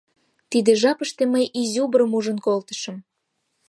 [0.51, 2.97] Тиде жапыште мый изюбрым ужын колтышым.